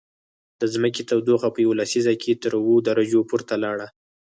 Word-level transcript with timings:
د 0.61 0.63
ځمکې 0.73 1.01
تودوخه 1.09 1.49
په 1.51 1.59
یوه 1.65 1.75
لسیزه 1.81 2.13
کې 2.21 2.39
تر 2.43 2.51
اووه 2.59 2.83
درجو 2.87 3.21
پورته 3.29 3.55
لاړه 3.63 3.87